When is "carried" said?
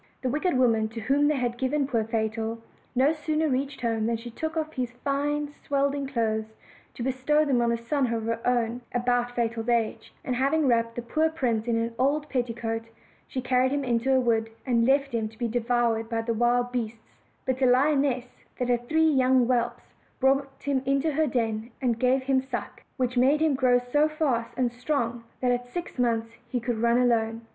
13.41-13.69